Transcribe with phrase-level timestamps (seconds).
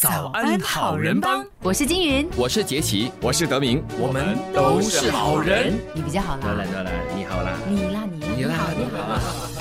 [0.00, 1.44] 早安，好人帮。
[1.60, 5.76] 我是金云，我是杰奇，我是德明，我们都是好人。
[5.92, 9.57] 你比较好啦，得来得来，你好啦，你啦你你啦好你好。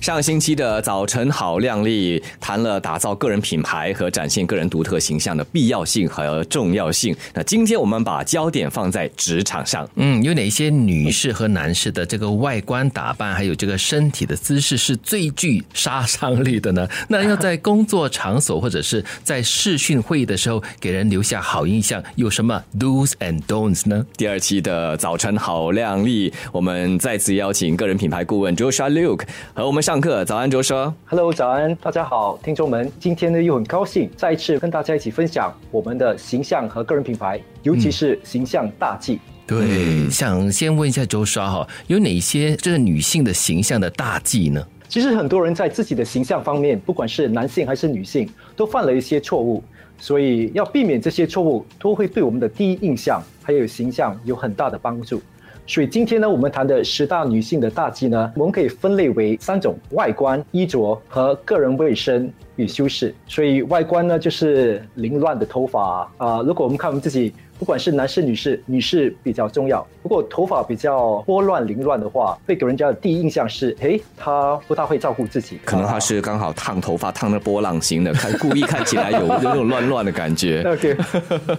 [0.00, 7.14] 上星期的早晨好靓丽，谈了打造个人品牌和展现个人独特形象的必要性和重要性。
[7.34, 9.86] 那今天我们把焦点放在职场上。
[9.96, 16.88] 嗯，有哪些女士和男士的这个外观打扮，还有这个身体的姿势是最具杀伤力的呢？
[17.08, 24.06] 那要在工作场所或者是在视讯会议的时候给人留下好印象，有什么 do's and don'ts 呢？
[24.16, 30.24] 第二期的早晨好靓丽，我们再次邀请个人品牌顾问 Joshua Luke 和我们上课。
[30.24, 30.92] 早安，Joshua。
[31.04, 39.18] Hello，早安，大家好，听众们，今天呢又很高兴再一次跟大家一起分享我们的形象和个人品牌，尤其是形象大计。
[39.48, 44.64] 对，想先问一下周刷哈，有哪些这个女性的形象的大忌呢？
[44.88, 49.60] 其实很多人在自己的形象方面，不管是男性还是女性，都犯了一些错误，
[49.98, 55.20] 所以要避免这些错误，都会对我们的第一印象还有形象有很大的帮助。
[55.66, 62.30] 所以今天呢，我们谈的十大女性的大忌呢，我们可以分类为三种：外观、衣着和个人卫生。
[62.60, 63.14] 与修饰。
[63.26, 69.86] 所以外观呢，就是凌乱的头发啊、如果我们看我们自己，不管是男士、女士，女士比较重要。
[70.02, 80.62] 如果头发比较拨乱凌乱的话，会给人家的第一印象是，诶，他不大会照顾自己，可能他是刚好烫头发烫的波浪形的，看故意看起来有有那种乱乱的感觉。
[80.72, 80.96] OK，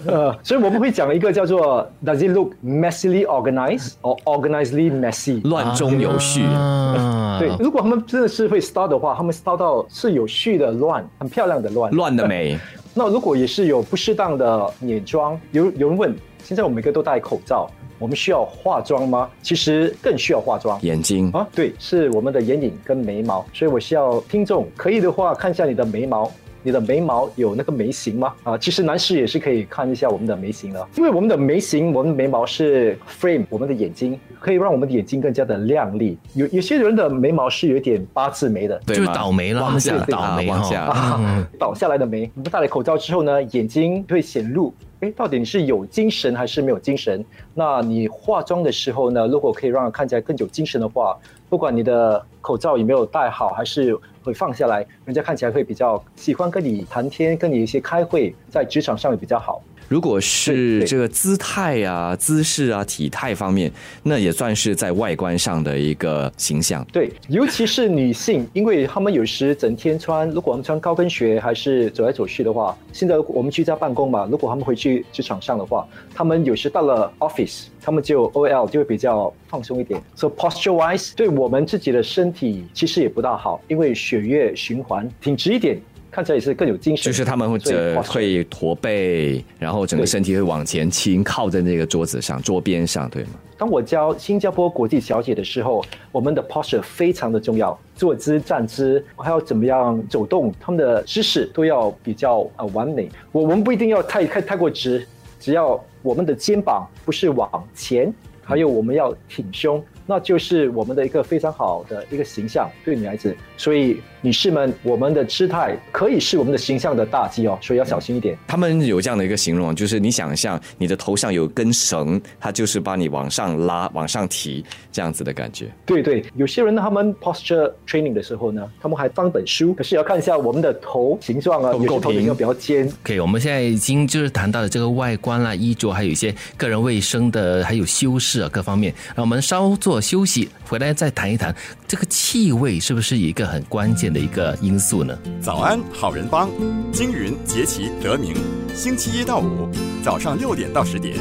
[0.08, 5.40] 呃，所以我们会讲一个叫做 Does it look messily organized or organizedly messy？
[5.48, 11.92] 乱中有序，啊对，如果他们真的是会 style 的话，他们 style 到是有序的乱，很漂亮的乱。
[11.92, 12.58] 乱的美。
[12.94, 19.30] 那如果也是有不适当的眼妆，有有人问，现在我们每个都戴口罩，我们需要化妆吗？
[19.42, 20.78] 其实更需要化妆。
[20.82, 26.30] 眼睛啊，对，是我们的眼影跟眉毛，所以我需要听众可以的话看一下你的眉毛，
[26.64, 28.34] 你的眉毛有那个眉形吗？
[28.44, 36.18] 啊，其实男士也是可以看一下我们的眉形的，因为我们的眉形，我们的眉毛是 frame 我们的眼睛，可以让我们的眼睛更加的亮丽。
[36.34, 41.22] 有有些人的眉毛是有点八字眉的，就是倒霉了，往下倒霉啊往下哈。
[41.22, 42.30] 啊，倒下来的眉。
[42.36, 47.26] 我们戴了口罩之后呢，眼睛会显露，哎，到底你是有精神还是没有精神？
[47.56, 51.18] 那你化妆的时候呢，如果可以让看起来更有精神的话，
[51.50, 59.62] 不管你的口罩有没有戴好，还是会放下来，人家看起来会比较喜欢跟你谈天，跟你一些开会，在职场上也比较好。
[59.92, 63.70] 如果是这个姿态啊、姿势啊、体态方面，
[64.04, 66.82] 那也算是在外观上的一个形象。
[66.94, 75.86] 对，尤其是女性，因为她们有时整天穿，如果我们穿高跟鞋还是走来走去的话，现在我们居家办公嘛，如果他们回去职场上的话，
[76.16, 80.02] 他们有时到了 office，他们就 OL 就会比较放松一点。
[80.16, 85.78] So posture wise，对我们自己的身体其实也不大好，因为血液循环挺直一点，
[86.12, 87.06] 看起来也是更有精神。
[87.06, 93.30] 就是他们会呃会驼背，然后整个身体会往前倾，靠在那个桌子上、桌边上，对吗？
[93.58, 103.08] 当我教新加坡国际小姐的时候，我们的 posture 非常的重要，坐姿、站姿，还有怎么样走动，他们的姿势都要比较呃完美。
[103.32, 105.08] 我我们不一定要太太太过直，
[105.40, 108.12] 只要我们的肩膀不是往前，
[108.44, 113.36] 还有我们要挺胸，那就是我们的一个非常好的一个形象对女孩子。
[113.58, 118.38] 所以女士们，我们的姿态可以是我们的形象的大忌哦，所以要小心一点。
[118.48, 125.72] 他们有这样的一个形容，就是你想象你的头上有根绳，它就是把你往上拉、往上提这样子的感觉。
[125.86, 132.92] 对对，有些人，他们 posture training 的时候呢，他们还翻本书，可是要看一下我们的头形状啊，够不够平有些头形要比较尖。
[133.04, 138.94] OK，我们现在已经就是谈到了这个外观啦、衣着，还有一些个人卫生的，还有修饰啊各方面。
[139.16, 141.56] 让我们稍作休息，回来再谈一谈
[141.88, 145.18] 这个气味是不是一个很关键的一个因素呢？
[145.42, 146.50] 早安，好人帮，
[146.92, 148.36] 金云、杰奇、得名，
[148.74, 149.70] 星期一到五
[150.04, 151.18] 早上六点到十点，